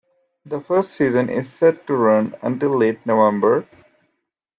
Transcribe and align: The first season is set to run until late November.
The 0.47 0.59
first 0.61 0.93
season 0.93 1.29
is 1.29 1.47
set 1.53 1.85
to 1.85 1.95
run 1.95 2.33
until 2.41 2.75
late 2.75 3.05
November. 3.05 3.67